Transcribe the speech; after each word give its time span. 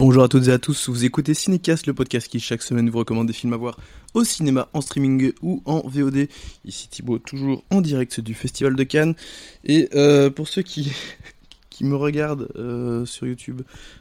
Bonjour 0.00 0.22
à 0.22 0.28
toutes 0.28 0.48
et 0.48 0.52
à 0.52 0.58
tous, 0.58 0.88
vous 0.88 1.04
écoutez 1.04 1.34
Cinécast, 1.34 1.86
le 1.86 1.92
podcast 1.92 2.26
qui 2.26 2.40
chaque 2.40 2.62
semaine 2.62 2.88
vous 2.88 3.00
recommande 3.00 3.26
des 3.26 3.34
films 3.34 3.52
à 3.52 3.58
voir 3.58 3.78
au 4.14 4.24
cinéma, 4.24 4.70
en 4.72 4.80
streaming 4.80 5.34
ou 5.42 5.62
en 5.66 5.86
VOD. 5.86 6.26
Ici 6.64 6.88
Thibaut, 6.88 7.18
toujours 7.18 7.62
en 7.68 7.82
direct 7.82 8.18
du 8.18 8.32
Festival 8.32 8.76
de 8.76 8.82
Cannes. 8.82 9.14
Et 9.62 9.90
euh, 9.94 10.30
pour 10.30 10.48
ceux 10.48 10.62
qui, 10.62 10.90
me 11.82 11.96
regardent 11.96 12.48
euh, 12.56 13.04
sur 13.04 13.26
YouTube, 13.26 13.60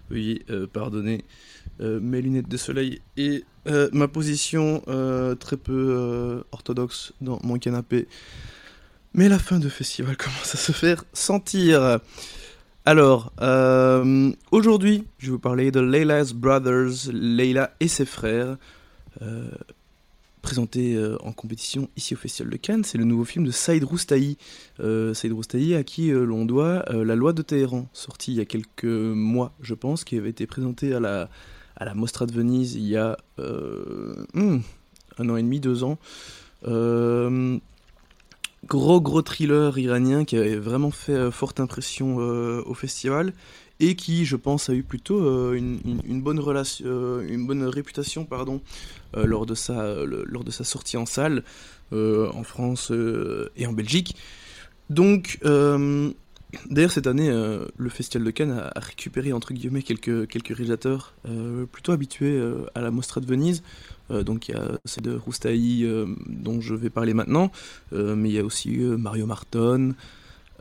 veuillez 0.10 0.46
euh, 0.50 0.68
pardonner 0.68 1.26
mes 1.80 2.22
lunettes 2.22 2.48
de 2.48 2.58
soleil 2.58 3.02
et 3.18 3.44
ma 3.92 4.08
position 4.08 4.82
très 5.38 5.58
peu 5.58 6.42
orthodoxe 6.54 7.12
dans 7.20 7.40
mon 7.44 7.60
canapé. 7.60 8.08
Mais 9.14 9.28
la 9.28 9.38
fin 9.38 9.60
de 9.60 9.68
festival 9.68 10.16
commence 10.18 10.56
à 10.56 10.58
se 10.58 10.72
faire 10.72 11.04
sentir. 11.12 12.00
Alors, 12.86 13.34
euh, 13.42 14.32
aujourd'hui, 14.52 15.04
je 15.18 15.28
vais 15.28 15.32
vous 15.34 15.40
parler 15.40 15.70
de 15.70 15.80
Layla's 15.80 16.34
Brothers, 16.34 17.12
Layla 17.12 17.72
et 17.80 17.88
ses 17.88 18.06
frères, 18.06 18.58
euh, 19.22 19.50
présenté 20.42 20.96
euh, 20.96 21.18
en 21.22 21.34
compétition 21.34 21.90
ici 21.98 22.14
au 22.14 22.18
Festival 22.18 22.52
de 22.52 22.58
Cannes. 22.58 22.84
C'est 22.86 22.98
le 22.98 23.04
nouveau 23.04 23.26
film 23.26 23.46
de 23.46 23.52
Saïd 23.52 23.84
Roustahi. 23.84 24.38
Saïd 24.80 25.34
Roustahi 25.34 25.76
à 25.76 25.84
qui 25.84 26.10
l'on 26.10 26.46
doit 26.46 26.86
La 26.90 27.16
loi 27.16 27.34
de 27.34 27.42
Téhéran, 27.42 27.88
sorti 27.94 28.32
il 28.32 28.38
y 28.38 28.42
a 28.42 28.46
quelques 28.46 28.86
mois, 28.86 29.52
je 29.62 29.74
pense, 29.74 30.04
qui 30.06 30.18
avait 30.18 30.30
été 30.30 30.48
présenté 30.48 30.94
à 30.94 31.02
la, 31.02 31.30
à 31.76 31.94
Mostra 31.94 32.26
de 32.26 32.32
Venise 32.32 32.76
il 32.76 32.88
y 32.88 32.96
a 32.96 33.18
hmm, 33.38 34.60
un 35.18 35.30
an 35.30 35.36
et 35.36 35.44
demi, 35.44 35.60
deux 35.60 35.84
ans 35.84 35.98
gros 38.68 39.02
gros 39.02 39.22
thriller 39.22 39.78
iranien 39.78 40.26
qui 40.26 40.38
avait 40.38 40.56
vraiment 40.56 40.92
fait 40.92 41.14
euh, 41.14 41.32
forte 41.32 41.60
impression 41.60 42.18
euh, 42.20 42.62
au 42.66 42.74
festival 42.74 43.34
et 43.80 43.96
qui, 43.96 44.26
je 44.26 44.36
pense, 44.36 44.70
a 44.70 44.74
eu 44.74 44.84
plutôt 44.84 45.20
euh, 45.20 45.54
une, 45.54 46.22
bonne 46.22 47.64
réputation, 47.64 48.26
pardon, 48.26 48.62
lors 49.16 49.46
de 49.46 49.56
sa 49.56 50.04
lors 50.04 50.44
de 50.44 50.52
sa 50.52 50.66
sortie 50.66 50.98
en 50.98 51.06
salle 51.06 51.44
en 51.94 52.44
France 52.44 52.92
et 53.56 53.66
en 53.66 53.72
Belgique. 53.72 54.18
Donc 54.90 55.40
D'ailleurs, 56.70 56.92
cette 56.92 57.08
année, 57.08 57.30
le 57.30 57.90
Festival 57.90 58.26
de 58.26 58.32
Cannes 58.32 58.72
a, 58.74 58.80
récupéré 58.80 59.34
entre 59.34 59.54
guillemets 59.54 59.84
quelques, 59.84 60.28
quelques 60.28 60.56
réalisateurs 60.56 61.14
plutôt 61.72 61.92
habitués 61.92 62.42
à 62.74 62.82
la 62.82 62.90
Mostra 62.90 63.22
de 63.22 63.28
Venise. 63.28 63.62
Euh, 64.12 64.24
donc 64.24 64.50
il 64.50 64.56
y 64.56 64.58
a 64.58 64.80
celle 64.86 65.04
de 65.04 65.16
Roustaï 65.16 65.84
euh, 65.86 66.06
dont 66.28 66.62
je 66.62 66.74
vais 66.74 66.90
parler 66.90 67.14
maintenant, 67.14 67.52
euh, 67.94 68.16
mais 68.16 68.30
il 68.30 68.36
y 68.36 68.40
a 68.40 68.44
aussi 68.44 68.78
Mario 68.78 69.26
Marton. 69.26 69.94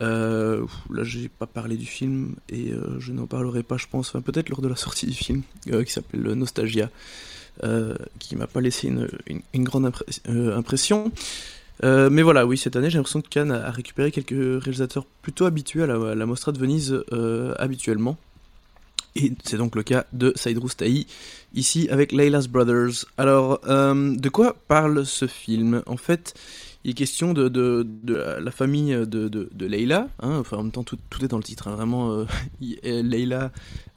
là, 0.00 1.02
j'ai 1.02 1.28
pas 1.28 1.46
parlé 1.46 1.76
du 1.76 1.86
film 1.86 2.36
et 2.48 2.72
je 2.98 3.12
n'en 3.12 3.26
parlerai 3.26 3.62
pas, 3.62 3.76
je 3.76 3.86
pense, 3.86 4.12
peut-être 4.12 4.48
lors 4.48 4.62
de 4.62 4.68
la 4.68 4.76
sortie 4.76 5.06
du 5.06 5.14
film 5.14 5.42
qui 5.64 5.92
s'appelle 5.92 6.20
Nostalgia, 6.20 6.90
qui 8.18 8.36
m'a 8.36 8.46
pas 8.46 8.60
laissé 8.60 8.88
une, 8.88 9.64
grande 9.64 9.92
impression. 10.26 11.10
Mais 11.82 12.22
voilà, 12.22 12.46
oui, 12.46 12.56
cette 12.58 12.76
année, 12.76 12.90
j'ai 12.90 12.98
l'impression 12.98 13.20
que 13.20 13.28
Cannes 13.28 13.52
a, 13.52 13.70
récupéré 13.70 14.10
quelques 14.10 14.62
réalisateurs 14.62 15.04
plutôt 15.22 15.46
habitués 15.46 15.82
à 15.82 15.86
la, 15.86 16.26
Mostra 16.26 16.52
de 16.52 16.58
Venise 16.58 17.04
habituellement. 17.58 18.16
Et 19.16 19.32
c'est 19.42 19.56
donc 19.56 19.74
le 19.74 19.82
cas 19.82 20.06
de 20.12 20.32
Saïd 20.36 20.58
Roustahi, 20.58 21.06
ici 21.54 21.88
avec 21.90 22.12
Layla's 22.12 22.46
Brothers. 22.46 23.06
Alors, 23.16 23.60
euh, 23.66 24.14
de 24.14 24.28
quoi 24.28 24.56
parle 24.68 25.04
ce 25.04 25.26
film? 25.26 25.82
En 25.86 25.96
fait, 25.96 26.34
il 26.84 26.92
est 26.92 26.94
question 26.94 27.32
de, 27.32 27.86
la 28.06 28.50
famille 28.50 28.92
de, 28.92 29.28
de, 29.28 29.66
Layla, 29.66 30.08
hein, 30.20 30.38
enfin 30.38 30.58
en 30.58 30.62
même 30.62 30.72
temps 30.72 30.84
tout, 30.84 30.98
est 31.20 31.28
dans 31.28 31.36
le 31.36 31.42
titre, 31.42 31.68
hein, 31.68 31.74
vraiment, 31.74 32.12
euh, 32.12 32.24
Layla 33.02 33.50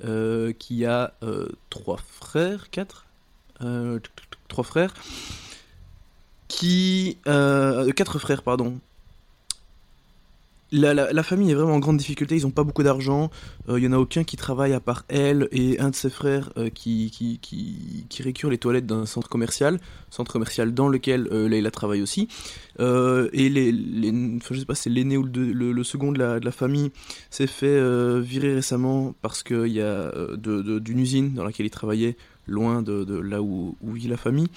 euh, 0.03 0.53
qui 0.53 0.85
a 0.85 1.13
trois 1.69 1.97
frères, 1.97 2.69
quatre? 2.69 3.05
Trois 4.47 4.63
frères, 4.63 4.93
qui... 6.51 7.17
quatre 7.23 8.19
frères, 8.19 8.43
pardon, 8.43 8.79
la, 10.71 11.23
famille 11.23 11.51
est 11.51 11.53
vraiment 11.53 11.73
en 11.73 11.79
grande 11.79 11.97
difficulté, 11.97 12.37
ils 12.37 12.43
n'ont 12.43 12.51
pas 12.51 12.63
beaucoup 12.63 12.83
d'argent, 12.83 13.29
il 13.67 13.73
euh, 13.73 13.79
n'y 13.79 13.87
en 13.87 13.93
a 13.93 13.97
aucun 13.97 14.23
qui 14.23 14.37
travaille 14.37 14.73
à 14.73 14.79
part 14.79 15.03
elle 15.09 15.49
et 15.51 15.79
un 15.79 15.89
de 15.89 15.95
ses 15.95 16.09
frères 16.09 16.51
euh, 16.57 16.69
qui, 16.69 17.11
qui, 17.11 17.39
qui, 18.07 18.23
récure 18.23 18.49
les 18.49 18.57
toilettes 18.57 18.85
d'un 18.85 19.05
centre 19.05 19.27
commercial, 19.27 19.79
centre 20.09 20.31
commercial 20.31 20.73
dans 20.73 20.87
lequel 20.87 21.27
euh, 21.31 21.49
Leila 21.49 21.71
travaille 21.71 22.01
aussi. 22.01 22.29
et 22.79 23.49
les, 23.49 23.71
les 23.71 24.39
je 24.49 24.59
sais 24.59 24.65
pas 24.65 24.75
c'est 24.75 24.89
l'aîné 24.89 25.17
ou 25.17 25.25
le, 25.25 25.83
second 25.83 26.11
de 26.11 26.19
la, 26.19 26.39
de 26.39 26.45
la 26.45 26.51
famille 26.51 26.91
s'est 27.29 27.47
fait 27.47 28.21
virer 28.21 28.55
récemment 28.55 29.13
parce 29.21 29.43
qu'il 29.43 29.67
y 29.67 29.81
a 29.81 30.11
d'une 30.37 30.99
usine 30.99 31.33
dans 31.33 31.43
laquelle 31.43 31.65
il 31.65 31.71
travaillait, 31.71 32.15
loin 32.47 32.81
de, 32.81 33.03
de 33.03 33.19
là 33.19 33.41
où, 33.41 33.75
où 33.81 33.91
vit 33.91 34.07
la 34.07 34.17
famille. 34.17 34.47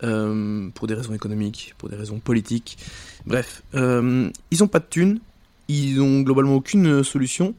Pour 0.00 0.86
des 0.86 0.94
raisons 0.94 1.14
économiques, 1.14 1.74
pour 1.78 1.88
des 1.88 1.96
raisons 1.96 2.18
politiques. 2.18 2.78
Bref, 3.26 3.62
ils 3.74 4.58
n'ont 4.60 4.68
pas 4.68 4.80
de 4.80 4.86
thunes, 4.88 5.20
ils 5.68 6.00
ont 6.00 6.20
globalement 6.20 6.54
aucune 6.54 6.86
euh, 6.86 7.02
solution, 7.02 7.54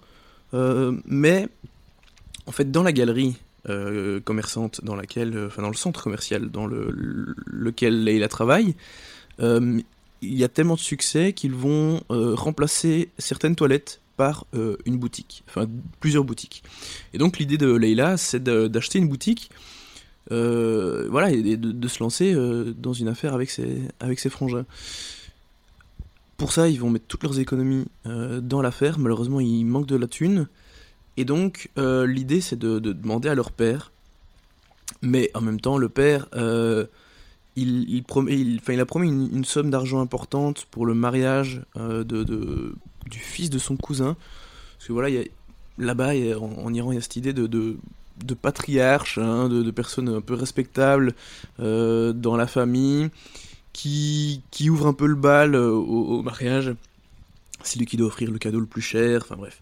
euh, 0.54 0.94
mais 1.06 1.48
en 2.46 2.52
fait 2.52 2.72
dans 2.72 2.84
la 2.84 2.92
galerie 2.92 3.36
euh, 3.70 4.20
commerçante 4.22 4.84
dans 4.84 4.96
laquelle, 4.96 5.38
enfin 5.48 5.62
dans 5.62 5.70
le 5.70 5.76
centre 5.76 6.02
commercial 6.02 6.50
dans 6.50 6.68
le, 6.68 7.36
lequel 7.46 8.04
Leila 8.04 8.28
travaille, 8.28 8.76
il 9.40 9.84
y 10.34 10.44
a 10.44 10.48
tellement 10.48 10.74
de 10.76 10.80
succès 10.80 11.34
qu'ils 11.34 11.54
vont 11.54 12.02
remplacer 12.10 13.10
certaines 13.20 13.56
toilettes 13.56 14.02
par 14.16 14.48
une 14.54 14.98
boutique, 14.98 15.44
enfin 15.48 15.68
plusieurs 16.00 16.24
boutiques. 16.24 16.64
Et 17.14 17.20
donc 17.20 17.38
l'idée 17.38 17.60
de 17.60 17.72
Leila, 17.72 18.18
c'est 18.18 18.44
d'acheter 18.44 18.98
une 18.98 19.08
boutique, 19.08 19.52
voilà, 20.30 21.32
et 21.32 21.58
de, 21.58 21.88
se 21.88 22.00
lancer 22.04 22.36
dans 22.78 22.94
une 22.94 23.08
affaire 23.08 23.34
avec 23.34 23.50
ses, 23.50 23.82
avec 24.00 24.20
ses 24.20 24.30
frangins. 24.30 24.66
Pour 26.38 26.52
ça, 26.52 26.70
ils 26.70 26.80
vont 26.80 26.92
mettre 26.92 27.08
toutes 27.08 27.24
leurs 27.24 27.40
économies 27.40 27.86
euh, 28.06 28.40
dans 28.42 28.62
l'affaire. 28.62 29.00
Malheureusement, 29.00 29.40
il 29.40 29.66
manque 29.66 29.88
de 29.88 29.96
la 29.96 30.08
thune. 30.08 30.48
Et 31.18 31.26
donc, 31.26 31.72
euh, 31.80 32.06
l'idée, 32.06 32.42
c'est 32.42 32.58
de, 32.58 32.78
demander 32.78 33.28
à 33.28 33.36
leur 33.36 33.52
père. 33.52 33.92
Mais 35.02 35.32
en 35.34 35.42
même 35.42 35.60
temps, 35.60 35.80
le 35.80 35.90
père, 35.90 36.28
euh, 36.36 36.86
il, 37.56 38.04
promet, 38.04 38.40
il, 38.40 38.62
il, 38.68 38.80
a 38.80 38.86
promis 38.86 39.10
une, 39.10 39.46
somme 39.46 39.72
d'argent 39.72 40.00
importante 40.00 40.68
pour 40.70 40.86
le 40.86 40.94
mariage 40.94 41.64
de, 41.76 42.24
du 42.24 43.20
fils 43.20 43.50
de 43.50 43.58
son 43.58 43.76
cousin. 43.76 44.16
Parce 44.78 44.88
que 44.88 44.94
voilà, 44.94 45.24
là-bas, 45.80 46.12
en, 46.40 46.74
Iran, 46.74 46.92
il 46.92 46.96
y 46.96 46.98
a 47.00 47.02
cette 47.02 47.16
idée 47.16 47.34
de, 47.34 47.48
de 47.48 47.78
patriarche, 48.42 49.18
hein, 49.18 49.50
de, 49.50 49.72
personnes 49.72 50.10
un 50.10 50.22
peu 50.22 50.34
respectables 50.34 51.14
dans 51.60 52.36
la 52.36 52.48
famille, 52.48 53.10
qui, 53.78 54.42
qui 54.50 54.72
ouvre 54.72 54.88
un 54.88 54.94
peu 54.94 55.06
le 55.06 55.16
bal 55.16 55.54
euh, 55.54 55.70
au, 55.70 56.24
mariage. 56.24 56.74
C'est 57.62 57.78
lui 57.78 57.86
qui 57.86 57.96
doit 57.96 58.08
offrir 58.08 58.32
le 58.32 58.40
cadeau 58.40 58.60
le 58.60 58.66
plus 58.66 58.82
cher, 58.82 59.22
enfin 59.24 59.36
bref. 59.36 59.62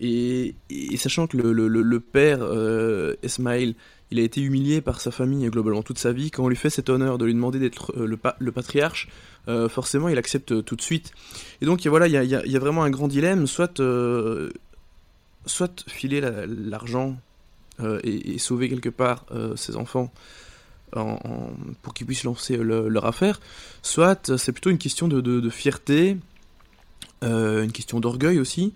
Et, 0.00 0.54
sachant 0.96 1.26
que 1.26 1.36
le, 1.36 1.52
le, 1.52 2.00
père, 2.00 2.38
euh, 2.42 3.14
Esmail, 3.24 3.74
il 4.12 4.20
a 4.20 4.22
été 4.22 4.40
humilié 4.40 4.80
par 4.80 5.00
sa 5.00 5.10
famille 5.10 5.48
globalement 5.48 5.82
toute 5.82 5.98
sa 5.98 6.12
vie, 6.12 6.30
quand 6.30 6.44
on 6.44 6.48
lui 6.48 6.56
fait 6.56 6.70
cet 6.70 6.88
honneur 6.88 7.18
de 7.18 7.24
lui 7.24 7.34
demander 7.34 7.58
d'être 7.58 7.92
euh, 7.96 8.06
le, 8.06 8.18
le, 8.38 8.52
patriarche, 8.52 9.08
forcément 9.68 10.08
il 10.08 10.18
accepte 10.18 10.64
tout 10.64 10.76
de 10.76 10.82
suite. 10.82 11.10
Et 11.60 11.66
donc 11.66 11.84
voilà, 11.84 12.06
il 12.06 12.12
y 12.12 12.16
a, 12.16 12.22
y 12.24 12.56
a, 12.56 12.58
vraiment 12.60 12.84
un 12.84 12.90
grand 12.90 13.08
dilemme, 13.08 13.48
soit, 13.48 13.82
soit 15.46 15.84
filer 15.88 16.20
l'argent 16.46 17.16
et, 17.80 18.34
et, 18.34 18.38
sauver 18.38 18.68
quelque 18.68 18.88
part 18.88 19.24
ses 19.56 19.76
enfants 19.76 20.12
pour 20.92 21.94
qu'ils 21.94 22.06
puissent 22.06 22.24
lancer 22.24 22.56
leur 22.56 23.06
affaire, 23.06 23.40
soit 23.82 24.36
c'est 24.36 24.52
plutôt 24.52 24.70
une 24.70 24.78
question 24.78 25.08
de, 25.08 25.50
fierté, 25.50 26.18
euh, 27.24 27.64
une 27.64 27.72
question 27.72 28.00
d'orgueil 28.00 28.38
aussi, 28.38 28.74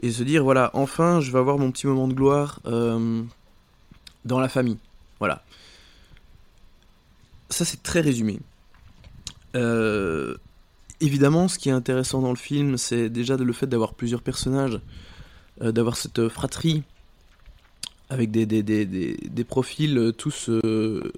et 0.00 0.10
se 0.10 0.22
dire 0.22 0.44
voilà, 0.44 0.70
enfin 0.74 1.20
je 1.20 1.32
vais 1.32 1.38
avoir 1.38 1.58
mon 1.58 1.72
petit 1.72 1.86
moment 1.86 2.06
de 2.06 2.14
gloire 2.14 2.60
euh, 2.66 3.22
dans 4.24 4.38
la 4.38 4.48
famille. 4.48 4.78
Voilà. 5.18 5.42
Ça 7.50 7.64
c'est 7.64 7.82
très 7.82 8.00
résumé. 8.00 8.38
Euh, 9.56 10.36
évidemment, 11.00 11.48
ce 11.48 11.58
qui 11.58 11.70
est 11.70 11.72
intéressant 11.72 12.20
dans 12.20 12.30
le 12.30 12.36
film, 12.36 12.76
c'est 12.76 13.08
déjà 13.08 13.36
le 13.36 13.52
fait 13.54 13.66
d'avoir 13.66 13.94
plusieurs 13.94 14.22
personnages, 14.22 14.80
d'avoir 15.60 15.96
cette 15.96 16.28
fratrie 16.28 16.84
avec 18.10 18.30
des, 18.30 18.46
des, 18.46 18.62
des, 18.62 18.84
des, 18.84 19.44
profils 19.44 19.96
euh, 19.98 20.12
tous 20.12 20.48
euh, 20.48 21.12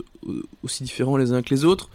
aussi 0.62 0.82
différents 0.82 1.16
les 1.16 1.32
uns 1.32 1.42
que 1.42 1.54
les 1.54 1.64
autres, 1.64 1.88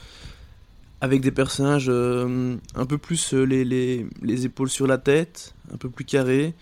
avec 1.01 1.21
des 1.21 1.31
personnages 1.31 1.87
euh, 1.89 2.55
un 2.75 2.85
peu 2.85 2.97
plus 2.97 3.33
les, 3.33 3.65
les, 3.65 4.05
les, 4.21 4.45
épaules 4.45 4.69
sur 4.69 4.87
la 4.87 4.97
tête, 4.97 5.53
un 5.73 5.77
peu 5.77 5.89
plus 5.89 6.05
carrés. 6.05 6.53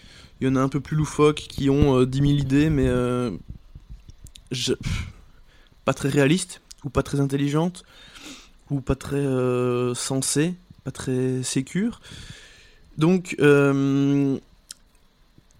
Il 0.41 0.47
y 0.47 0.49
en 0.49 0.55
a 0.55 0.61
un 0.61 0.69
peu 0.69 0.79
plus 0.79 0.97
loufoques 0.97 1.45
qui 1.47 1.69
ont 1.69 2.03
10 2.03 2.17
000 2.17 2.31
idées, 2.31 2.69
mais 2.69 2.87
je, 4.51 4.73
pas 5.85 5.93
très 5.93 6.09
réalistes, 6.09 6.61
ou 6.83 6.89
pas 6.89 7.03
très 7.03 7.21
intelligentes, 7.21 7.85
ou 8.69 8.81
pas 8.81 8.95
très 8.95 9.23
sensées, 9.95 10.55
pas 10.83 10.91
très 10.91 11.43
sécures. 11.43 12.01
Donc, 12.97 13.37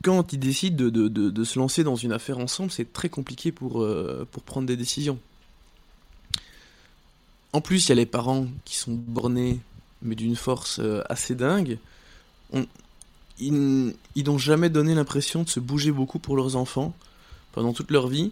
quand 0.03 0.33
ils 0.33 0.39
décident 0.39 0.85
de, 0.89 1.43
se 1.43 1.57
lancer 1.57 1.83
dans 1.83 1.95
une 1.95 2.11
affaire 2.11 2.37
ensemble, 2.37 2.69
c'est 2.69 2.93
très 2.93 3.09
compliqué 3.09 3.51
pour, 3.51 3.87
pour 4.31 4.43
prendre 4.43 4.67
des 4.67 4.77
décisions. 4.77 5.17
En 7.53 7.61
plus, 7.61 7.85
il 7.85 7.89
y 7.89 7.91
a 7.93 7.95
les 7.95 8.05
parents 8.05 8.47
qui 8.65 8.75
sont 8.75 8.93
bornés, 8.93 9.59
mais 10.01 10.15
d'une 10.15 10.35
force 10.35 10.79
assez 11.09 11.33
dingue. 11.35 11.77
ils 13.39 13.93
n'ont 14.25 14.37
jamais 14.37 14.69
donné 14.69 14.93
l'impression 14.93 15.43
de 15.43 15.49
se 15.49 15.59
bouger 15.59 15.91
beaucoup 15.91 16.19
pour 16.19 16.35
leurs 16.35 16.55
enfants 16.55 16.93
pendant 17.53 17.73
toute 17.73 17.89
leur 17.89 18.07
vie. 18.07 18.31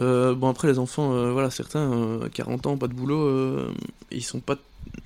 Euh, 0.00 0.34
bon 0.34 0.48
après 0.48 0.68
les 0.68 0.78
enfants, 0.78 1.12
euh, 1.12 1.32
voilà 1.32 1.50
certains, 1.50 2.20
40 2.32 2.66
euh, 2.66 2.70
ans, 2.70 2.76
pas 2.76 2.86
de 2.86 2.94
boulot, 2.94 3.68
ils 4.10 4.22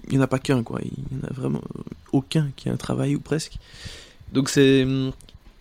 il 0.08 0.12
n'y 0.12 0.18
en 0.18 0.22
a 0.22 0.26
pas 0.26 0.38
qu'un 0.38 0.62
quoi, 0.62 0.80
il 0.82 0.90
y 0.90 1.24
en 1.24 1.28
a 1.28 1.32
vraiment 1.32 1.62
aucun 2.12 2.50
qui 2.56 2.68
a 2.68 2.72
un 2.72 2.76
travail 2.76 3.16
ou 3.16 3.20
presque. 3.20 3.54
Donc 4.32 4.48
c'est, 4.48 4.86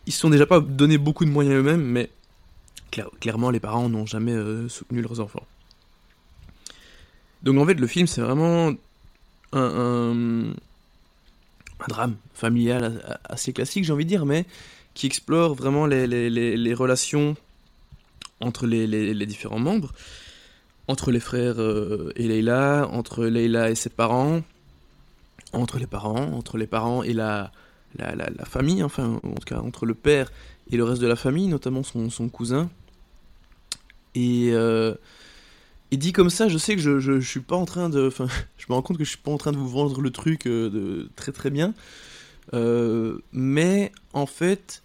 ils 0.06 0.14
se 0.14 0.20
sont 0.20 0.30
déjà 0.30 0.46
pas 0.46 0.60
donné 0.60 0.98
beaucoup 0.98 1.26
de 1.26 1.30
moyens 1.30 1.56
eux-mêmes, 1.58 1.84
mais 1.84 2.10
clairement 3.20 3.50
les 3.50 3.60
parents 3.60 3.88
n'ont 3.90 4.06
jamais 4.06 4.36
soutenu 4.68 5.02
leurs 5.02 5.20
enfants. 5.20 5.46
Donc 7.44 7.58
en 7.58 7.66
fait 7.66 7.76
le 7.76 7.88
film 7.88 8.08
c'est 8.08 8.22
vraiment 8.22 8.74
un, 9.54 10.54
drame 11.88 12.16
familial 12.34 13.20
assez 13.24 13.54
classique 13.54 13.86
j'ai 13.86 13.94
envie 13.94 14.06
de 14.06 14.10
dire, 14.10 14.26
mais 14.26 14.46
qui 14.94 15.08
explore 15.08 15.56
vraiment 15.56 15.86
les 15.86 16.74
relations 16.74 17.36
entre 18.42 18.68
les, 18.68 19.26
différents 19.26 19.60
membres, 19.60 19.94
entre 20.88 21.12
les 21.12 21.20
frères 21.20 21.60
euh, 21.60 22.12
et 22.16 22.28
Leila, 22.28 22.88
entre 22.92 23.26
Leila 23.26 23.70
et 23.70 23.76
ses 23.76 23.90
parents, 23.90 24.42
entre 25.54 25.78
les 25.80 25.88
parents, 25.88 26.34
entre 26.34 26.58
les 26.58 26.68
parents 26.68 27.04
et 27.04 27.14
la, 27.14 27.52
la, 27.98 28.46
famille, 28.46 28.84
enfin, 28.84 29.20
en 29.24 29.36
tout 29.36 29.46
cas, 29.46 29.60
entre 29.60 29.86
le 29.86 29.94
père 29.94 30.32
et 30.72 30.78
le 30.78 30.84
reste 30.84 31.02
de 31.02 31.08
la 31.08 31.16
famille, 31.16 31.48
notamment 31.48 31.84
son, 31.84 32.30
cousin. 32.30 32.70
Et, 34.16 34.50
euh, 34.52 34.94
et 35.92 35.98
dit 35.98 36.14
comme 36.14 36.30
ça, 36.30 36.48
je 36.48 36.58
sais 36.58 36.76
que 36.76 36.82
je, 36.82 37.00
je, 37.00 37.20
suis 37.20 37.40
pas 37.40 37.56
en 37.56 37.66
train 37.66 37.90
de. 37.90 38.08
Enfin, 38.08 38.28
je 38.58 38.66
me 38.70 38.76
rends 38.76 38.82
compte 38.82 38.98
que 38.98 39.04
je 39.04 39.10
suis 39.10 39.20
pas 39.20 39.32
en 39.32 39.38
train 39.38 39.52
de 39.52 39.58
vous 39.58 39.70
vendre 39.70 40.02
le 40.02 40.10
truc 40.10 40.48
euh, 40.48 40.70
de, 40.70 41.10
très 41.16 41.32
très 41.32 41.50
bien. 41.50 41.74
mais 42.54 43.92
en 44.14 44.26
fait, 44.26 44.84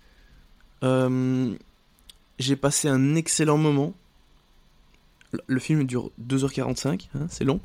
j'ai 0.82 2.56
passé 2.56 2.88
un 2.88 3.14
excellent 3.14 3.59
moment. 3.59 3.94
Le 5.49 5.59
film 5.59 5.85
dure 5.85 6.11
2h45, 6.25 7.09
hein, 7.14 7.26
c'est 7.29 7.44
long. 7.44 7.61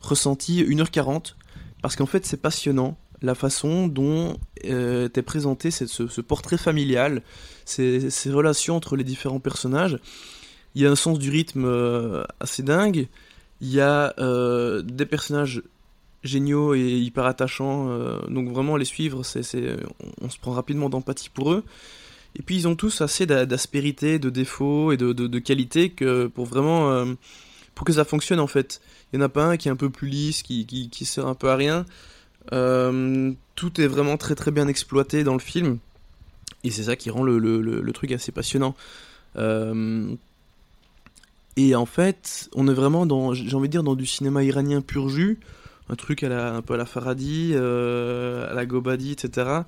Ressenti 0.00 0.64
1h40, 0.64 1.34
parce 1.82 1.94
qu'en 1.94 2.06
fait 2.06 2.26
c'est 2.26 2.40
passionnant 2.40 2.96
la 3.22 3.34
façon 3.34 3.86
dont 3.86 4.36
euh, 4.64 5.08
présenté 5.08 5.70
ce, 5.70 5.86
ce, 5.86 6.20
portrait 6.20 6.58
familial, 6.58 7.22
ces, 7.64 8.10
relations 8.26 8.76
entre 8.76 8.96
les 8.96 9.04
différents 9.04 9.40
personnages. 9.40 9.98
Il 10.74 10.82
y 10.82 10.86
a 10.86 10.90
un 10.90 10.96
sens 10.96 11.18
du 11.18 11.30
rythme 11.30 11.64
euh, 11.64 12.24
assez 12.40 12.62
dingue. 12.62 13.08
Il 13.60 13.68
y 13.68 13.80
a 13.80 14.14
euh, 14.18 14.82
des 14.82 15.06
personnages 15.06 15.62
géniaux 16.24 16.74
et 16.74 16.98
hyper 16.98 17.26
attachants. 17.26 17.88
Euh, 17.90 18.20
donc 18.28 18.48
vraiment 18.48 18.76
les 18.76 18.84
suivre, 18.84 19.22
c'est, 19.22 19.42
on, 20.20 20.26
on, 20.26 20.30
se 20.30 20.38
prend 20.38 20.52
rapidement 20.52 20.88
d'empathie 20.88 21.30
pour 21.30 21.52
eux. 21.52 21.64
Et 22.34 22.42
puis 22.42 22.56
ils 22.56 22.66
ont 22.66 22.76
tous 22.76 23.02
assez 23.02 23.26
d'aspérité, 23.26 24.18
de 24.18 24.30
défauts 24.30 24.92
et 24.92 24.96
de, 24.96 25.12
de, 25.12 25.38
que 25.88 26.26
pour 26.28 26.46
vraiment 26.46 27.04
pour 27.74 27.86
que 27.86 27.92
ça 27.92 28.04
fonctionne 28.04 28.40
en 28.40 28.46
fait. 28.46 28.80
Il 29.12 29.18
n'y 29.18 29.22
en 29.22 29.26
a 29.26 29.28
pas 29.28 29.44
un 29.44 29.56
qui 29.56 29.68
est 29.68 29.70
un 29.70 29.76
peu 29.76 29.90
plus 29.90 30.08
lisse, 30.08 30.42
qui, 30.42 30.66
qui, 30.66 31.04
sert 31.04 31.26
un 31.26 31.34
peu 31.34 31.50
à 31.50 31.56
rien. 31.56 31.84
Euh, 32.52 33.32
tout 33.54 33.80
est 33.80 33.86
vraiment 33.86 34.16
très 34.16 34.34
très 34.34 34.50
bien 34.50 34.68
exploité 34.68 35.24
dans 35.24 35.34
le 35.34 35.40
film. 35.40 35.78
Et 36.64 36.70
c'est 36.70 36.84
ça 36.84 36.96
qui 36.96 37.10
rend 37.10 37.22
le, 37.22 37.38
le, 37.38 37.60
le, 37.60 37.92
truc 37.92 38.12
assez 38.12 38.32
passionnant. 38.32 38.74
Euh, 39.36 40.14
et 41.56 41.74
en 41.74 41.86
fait, 41.86 42.48
on 42.54 42.68
est 42.68 42.74
vraiment 42.74 43.04
dans, 43.04 43.34
j'ai 43.34 43.54
envie 43.54 43.68
de 43.68 43.72
dire, 43.72 43.82
dans 43.82 43.96
du 43.96 44.06
cinéma 44.06 44.44
iranien 44.44 44.80
pur 44.80 45.08
jus. 45.08 45.38
Un 45.88 45.96
truc 45.96 46.22
à 46.22 46.28
la, 46.28 46.54
un 46.54 46.62
peu 46.62 46.74
à 46.74 46.76
la 46.76 46.86
Faradi, 46.86 47.54
à 47.54 48.54
la 48.54 48.66
Gobadi, 48.66 49.12
etc 49.12 49.62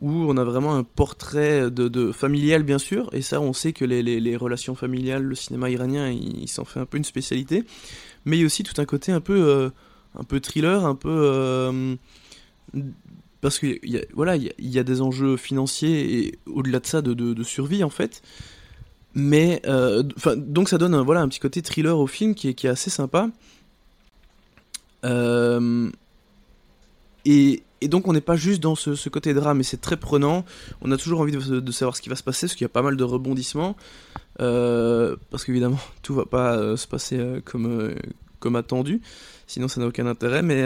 où 0.00 0.10
on 0.10 0.36
a 0.36 0.44
vraiment 0.44 0.74
un 0.74 0.82
portrait 0.82 1.70
de, 1.70 2.12
familial 2.12 2.62
bien 2.62 2.78
sûr, 2.78 3.10
et 3.12 3.22
ça 3.22 3.40
on 3.40 3.52
sait 3.52 3.72
que 3.72 3.84
les, 3.84 4.36
relations 4.36 4.74
familiales, 4.74 5.22
le 5.22 5.34
cinéma 5.34 5.70
iranien, 5.70 6.10
il, 6.10 6.48
s'en 6.48 6.64
fait 6.64 6.80
un 6.80 6.86
peu 6.86 6.96
une 6.96 7.04
spécialité, 7.04 7.64
mais 8.24 8.38
il 8.38 8.40
y 8.40 8.42
a 8.42 8.46
aussi 8.46 8.62
tout 8.62 8.80
un 8.80 8.84
côté 8.84 9.12
un 9.12 9.20
peu, 9.20 9.48
euh, 9.48 9.70
un 10.18 10.24
peu 10.24 10.40
thriller, 10.40 10.84
un 10.84 10.94
peu... 10.94 11.08
Euh, 11.10 11.96
parce 13.40 13.58
que 13.58 13.80
voilà, 14.14 14.36
il 14.36 14.52
y, 14.58 14.78
a 14.78 14.82
des 14.82 15.00
enjeux 15.00 15.36
financiers 15.36 16.18
et 16.18 16.38
au-delà 16.46 16.78
de 16.78 16.86
ça 16.86 17.00
de, 17.00 17.42
survie 17.42 17.82
en 17.82 17.90
fait. 17.90 18.22
Mais 19.14 19.62
euh, 19.66 20.02
donc 20.36 20.68
ça 20.68 20.78
donne 20.78 20.94
un, 20.94 21.02
voilà, 21.02 21.22
un 21.22 21.28
petit 21.28 21.40
côté 21.40 21.62
thriller 21.62 21.98
au 21.98 22.06
film 22.06 22.34
qui 22.34 22.48
est, 22.48 22.54
qui 22.54 22.66
est 22.66 22.70
assez 22.70 22.90
sympa. 22.90 23.30
et, 27.24 27.62
et 27.80 27.88
donc 27.88 28.08
on 28.08 28.12
n'est 28.12 28.20
pas 28.20 28.36
juste 28.36 28.62
dans 28.62 28.74
ce, 28.74 29.08
côté 29.08 29.32
drame, 29.34 29.58
mais 29.58 29.62
c'est 29.62 29.80
très 29.80 29.96
prenant. 29.96 30.44
On 30.82 30.92
a 30.92 30.96
toujours 30.96 31.20
envie 31.20 31.32
de, 31.32 31.72
savoir 31.72 31.96
ce 31.96 32.02
qui 32.02 32.08
va 32.08 32.16
se 32.16 32.22
passer, 32.22 32.46
parce 32.46 32.54
qu'il 32.54 32.64
y 32.64 32.66
a 32.66 32.70
pas 32.70 32.82
mal 32.82 32.96
de 32.96 33.04
rebondissements. 33.04 33.76
Euh, 34.40 35.16
parce 35.30 35.44
qu'évidemment, 35.44 35.78
tout 36.02 36.14
va 36.14 36.26
pas 36.26 36.56
euh, 36.56 36.76
se 36.76 36.86
passer 36.86 37.18
euh, 37.18 37.40
comme, 37.44 37.94
comme 38.40 38.56
attendu, 38.56 39.00
sinon 39.46 39.68
ça 39.68 39.80
n'a 39.80 39.86
aucun 39.86 40.06
intérêt. 40.06 40.42
Mais, 40.42 40.64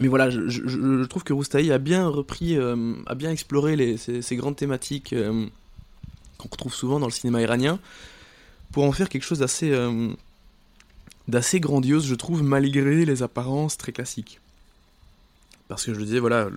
mais 0.00 0.08
voilà, 0.08 0.30
je, 0.30 1.04
trouve 1.04 1.24
que 1.24 1.32
Roustaï 1.32 1.70
a 1.72 1.78
bien 1.78 2.08
repris, 2.08 2.56
a 2.56 3.14
bien 3.14 3.30
exploré 3.30 3.96
ces, 3.96 4.36
grandes 4.36 4.56
thématiques 4.56 5.14
qu'on 6.38 6.48
retrouve 6.48 6.74
souvent 6.74 6.98
dans 6.98 7.06
le 7.06 7.12
cinéma 7.12 7.42
iranien, 7.42 7.78
pour 8.72 8.84
en 8.84 8.92
faire 8.92 9.08
quelque 9.08 9.24
chose 9.24 9.40
d'assez 9.40 9.70
d'assez 11.28 11.60
grandiose, 11.60 12.06
je 12.06 12.14
trouve, 12.14 12.42
malgré 12.42 13.04
les 13.04 13.22
apparences 13.22 13.76
très 13.76 13.92
classiques. 13.92 14.40
Parce 15.68 15.84
que 15.84 15.94
je 15.94 16.00
disais, 16.00 16.18
voilà, 16.18 16.48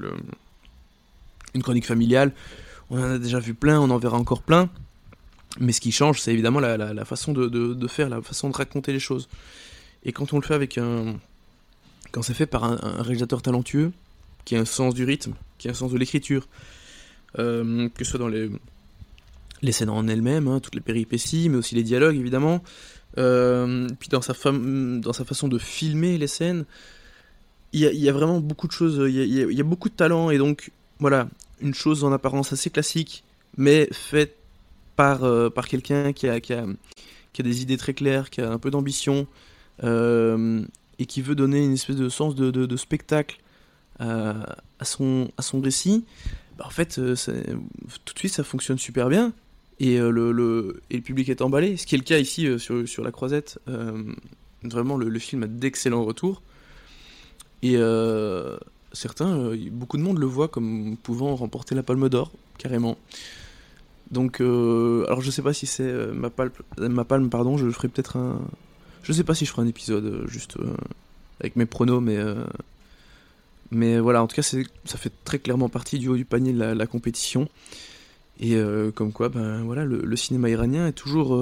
une 1.54 1.64
chronique 1.64 1.86
familiale, 1.86 2.34
on 2.90 3.00
en 3.00 3.12
a 3.12 3.18
déjà 3.18 3.40
vu 3.40 3.54
plein, 3.54 3.80
on 3.80 3.90
en 3.90 3.98
verra 3.98 4.18
encore 4.18 4.42
plein. 4.42 4.70
Mais 5.60 5.72
ce 5.72 5.80
qui 5.80 5.92
change, 5.92 6.20
c'est 6.20 6.34
évidemment 6.34 6.60
la, 6.60 7.06
façon 7.06 7.32
de, 7.32 7.88
faire, 7.88 8.10
la 8.10 8.22
façon 8.22 8.50
de 8.50 8.56
raconter 8.56 8.92
les 8.92 9.00
choses. 9.00 9.30
Et 10.06 10.12
quand 10.12 10.34
on 10.34 10.40
le 10.40 10.44
fait 10.44 10.54
avec 10.54 10.78
un. 10.78 11.16
Quand 12.12 12.22
c'est 12.22 12.34
fait 12.34 12.46
par 12.46 12.64
un, 12.64 13.02
réalisateur 13.02 13.42
talentueux, 13.42 13.92
qui 14.46 14.56
a 14.56 14.60
un 14.60 14.66
sens 14.66 14.94
du 14.94 15.04
rythme, 15.04 15.34
qui 15.58 15.68
a 15.68 15.72
un 15.72 15.74
sens 15.74 15.92
de 15.92 15.98
l'écriture, 15.98 16.48
euh, 17.40 17.90
que 17.90 18.06
ce 18.06 18.12
soit 18.12 18.20
dans 18.20 18.30
les, 18.30 18.50
les 19.62 19.72
scènes 19.74 19.90
en 19.90 20.08
elles-mêmes, 20.08 20.48
hein, 20.48 20.62
toutes 20.62 20.76
les 20.76 20.82
péripéties, 20.82 21.50
mais 21.50 21.58
aussi 21.58 21.76
les 21.76 21.84
dialogues 21.84 22.16
évidemment, 22.16 22.64
euh, 23.18 23.88
puis 24.00 24.08
dans 24.08 24.22
sa, 24.22 24.34
dans 24.34 25.14
sa 25.14 25.26
façon 25.26 25.48
de 25.48 25.58
filmer 25.58 26.18
les 26.18 26.28
scènes, 26.28 26.66
il 27.74 27.82
y, 27.82 28.08
a 28.08 28.14
vraiment 28.14 28.40
beaucoup 28.40 28.68
de 28.68 28.72
choses, 28.72 29.02
il 29.10 29.34
y, 29.34 29.60
a, 29.60 29.64
beaucoup 29.64 29.90
de 29.90 29.96
talent, 29.96 30.30
et 30.30 30.38
donc, 30.38 30.72
voilà, 31.00 31.28
une 31.60 31.74
chose 31.74 32.06
en 32.06 32.14
apparence 32.14 32.54
assez 32.54 32.70
classique, 32.70 33.26
mais 33.58 33.90
faite 33.92 34.38
par, 34.96 35.26
euh, 35.26 35.50
par 35.50 35.68
quelqu'un 35.68 36.14
qui 36.14 36.30
a, 36.30 36.40
qui, 36.40 36.54
a, 36.54 36.66
qui 37.34 37.42
a 37.42 37.44
des 37.44 37.62
idées 37.62 37.76
très 37.76 37.94
claires, 37.94 38.30
qui 38.30 38.40
a 38.40 38.50
un 38.50 38.60
peu 38.60 38.72
d'ambition, 38.72 39.28
et 39.84 41.06
qui 41.06 41.22
veut 41.22 41.36
donner 41.36 41.64
une 41.64 41.74
espèce 41.74 41.98
de 41.98 42.10
sens 42.10 42.36
de, 42.36 42.78
spectacle 42.78 43.40
à, 44.00 44.56
son, 44.84 45.30
à 45.38 45.42
son 45.42 45.62
récit, 45.62 46.06
bah, 46.58 46.66
en 46.68 46.70
fait, 46.70 47.00
euh, 47.00 47.16
tout 48.06 48.14
de 48.14 48.20
suite, 48.20 48.34
ça 48.34 48.44
fonctionne 48.44 48.78
super 48.78 49.10
bien. 49.10 49.34
Et, 49.80 49.98
le, 49.98 50.32
le, 50.32 50.82
et 50.90 50.96
le 50.96 51.02
public 51.02 51.28
est 51.28 51.42
emballé, 51.42 51.76
ce 51.76 51.86
qui 51.86 51.96
est 51.96 51.98
le 51.98 52.04
cas 52.06 52.18
ici 52.18 52.48
sur, 52.60 52.88
sur 52.88 53.04
La 53.04 53.12
Croisette. 53.12 53.60
vraiment, 54.64 54.98
le, 54.98 55.10
le 55.10 55.20
film 55.20 55.44
a 55.44 55.48
d'excellents 55.48 56.06
retours. 56.06 56.42
Et 57.66 57.78
euh, 57.78 58.58
certains, 58.94 59.38
euh, 59.38 59.58
beaucoup 59.72 59.98
de 59.98 60.04
monde 60.04 60.20
le 60.20 60.28
voit 60.28 60.48
comme 60.48 60.98
pouvant 61.02 61.36
remporter 61.36 61.74
la 61.74 61.82
Palme 61.82 62.10
d'Or, 62.10 62.32
carrément. 62.60 62.96
Donc, 64.12 64.40
euh, 64.40 65.04
alors 65.08 65.22
je 65.22 65.32
sais 65.32 65.42
pas 65.42 65.52
si 65.52 65.66
c'est 65.66 65.92
ma, 66.14 66.30
palme, 66.30 66.52
ma 66.78 67.06
palme, 67.06 67.30
pardon, 67.30 67.58
je 67.58 67.68
ferai 67.72 67.88
peut-être 67.88 68.18
un. 68.18 68.40
Je 69.06 69.14
sais 69.14 69.24
pas 69.24 69.36
si 69.36 69.46
je 69.46 69.52
ferai 69.52 69.62
un 69.62 69.68
épisode 69.68 70.26
juste 70.28 70.58
avec 71.40 71.56
mes 71.56 71.66
pronos, 71.66 72.02
mais. 72.02 72.18
mais 73.72 74.00
voilà, 74.00 74.22
en 74.22 74.28
tout 74.28 74.36
cas, 74.36 74.42
ça 74.42 74.98
fait 74.98 75.12
très 75.24 75.40
clairement 75.40 75.70
partie 75.70 76.00
du 76.00 76.10
haut 76.10 76.18
du 76.18 76.26
panier 76.26 76.54
de 76.54 76.60
la, 76.60 76.88
compétition. 76.88 77.48
Et 78.40 78.58
comme 78.96 79.14
quoi, 79.14 79.30
ben 79.30 79.64
voilà, 79.64 79.86
le, 79.86 80.16
cinéma 80.16 80.50
iranien 80.50 80.88
est 80.88 80.94
toujours, 80.94 81.40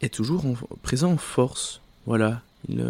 est 0.00 0.12
toujours 0.12 0.42
présent 0.82 1.12
en 1.12 1.18
force. 1.18 1.80
Voilà, 2.06 2.42
il, 2.68 2.82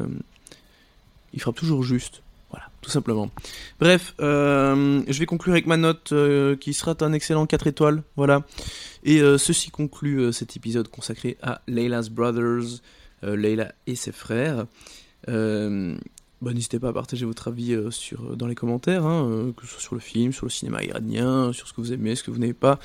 il 1.35 1.40
frappe 1.40 1.57
toujours 1.57 1.83
juste. 1.83 2.23
Voilà, 2.50 2.66
tout 2.81 2.90
simplement. 2.90 3.31
Bref, 3.81 4.14
euh, 4.21 5.02
je 5.09 5.19
vais 5.19 5.26
conclure 5.26 5.54
avec 5.54 5.66
ma 5.66 5.76
note 5.76 6.12
euh, 6.12 6.54
qui 6.54 6.73
sera 6.73 6.95
un 7.00 7.12
excellent 7.12 7.47
4 7.47 7.66
étoiles. 7.66 8.04
Voilà. 8.16 8.45
Et 9.02 9.21
euh, 9.21 9.38
ceci 9.38 9.71
conclut 9.71 10.33
cet 10.33 10.57
épisode 10.57 10.88
consacré 10.88 11.37
à 11.43 11.61
Layla's 11.66 12.11
Brothers, 12.11 12.81
Layla 13.25 13.73
et 13.87 13.95
ses 13.95 14.12
frères. 14.12 14.66
bon, 15.26 15.97
Bah, 16.43 16.52
n'hésitez 16.52 16.78
pas 16.78 16.88
à 16.88 16.93
partager 16.93 17.25
votre 17.25 17.49
avis 17.49 17.76
sur, 17.90 18.37
dans 18.37 18.47
les 18.47 18.54
commentaires, 18.54 19.07
hein, 19.07 19.52
que 19.57 19.66
ce 19.66 19.73
soit 19.73 19.81
sur 19.81 19.95
le 19.95 20.00
film, 20.00 20.33
sur 20.33 20.47
le 20.47 20.50
cinéma 20.50 20.83
iranien, 20.85 21.52
sur 21.52 21.66
ce 21.69 21.73
que 21.73 21.81
vous 21.81 21.93
aimez, 21.93 22.16
ce 22.16 22.23
que 22.23 22.31
vous 22.31 22.38
n'aimez 22.38 22.52
pas. 22.52 22.78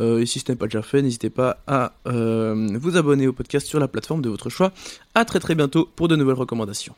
et 0.00 0.26
si 0.26 0.38
ce 0.38 0.50
n'est 0.50 0.56
pas 0.56 0.66
déjà 0.66 0.82
fait, 0.82 1.02
n'hésitez 1.02 1.30
pas 1.30 1.62
à 1.66 1.94
vous 2.04 2.96
abonner 2.96 3.26
au 3.26 3.32
podcast 3.32 3.66
sur 3.66 3.80
la 3.80 3.88
plateforme 3.88 4.22
de 4.22 4.28
votre 4.28 4.48
choix. 4.48 4.72
A 5.14 5.24
très 5.24 5.40
très 5.40 5.54
bientôt 5.54 5.88
pour 5.96 6.08
de 6.08 6.16
nouvelles 6.16 6.36
recommandations. 6.36 6.94